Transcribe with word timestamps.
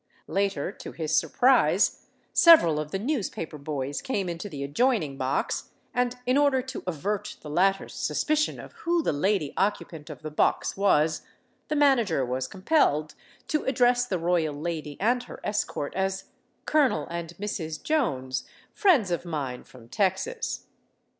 Later, 0.25 0.71
to 0.71 0.93
his 0.93 1.15
surprise, 1.15 2.07
several 2.33 2.79
of 2.79 2.89
the 2.89 2.97
newspaper 2.97 3.59
boys 3.59 4.01
came 4.01 4.27
into 4.29 4.49
the 4.49 4.63
adjoining 4.63 5.15
box, 5.15 5.69
and 5.93 6.15
in 6.25 6.39
order 6.39 6.63
to 6.63 6.81
avert 6.87 7.37
the 7.41 7.51
latter's 7.51 7.93
suspicion 7.93 8.59
of 8.59 8.73
who 8.77 9.03
the 9.03 9.13
lady 9.13 9.53
occupant 9.57 10.09
of 10.09 10.23
the 10.23 10.31
box 10.31 10.75
was, 10.75 11.21
the 11.67 11.75
manager 11.75 12.25
was 12.25 12.47
compelled 12.47 13.13
to 13.47 13.63
address 13.65 14.07
the 14.07 14.17
royal 14.17 14.55
lady 14.55 14.97
and 14.99 15.21
her 15.25 15.39
escort 15.43 15.93
as 15.93 16.23
"Colonel 16.65 17.05
and 17.11 17.37
Mrs. 17.37 17.79
Jones, 17.83 18.43
friends 18.73 19.11
of 19.11 19.23
mine 19.23 19.63
from 19.63 19.87
Texas." 19.87 20.65